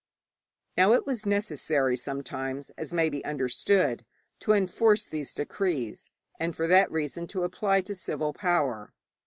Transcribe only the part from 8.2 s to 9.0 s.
power.